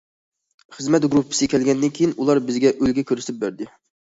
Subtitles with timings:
[0.77, 3.71] خىزمەت گۇرۇپپىسى كەلگەندىن كېيىن، ئۇلار بىزگە ئۈلگە كۆرسىتىپ بەردى.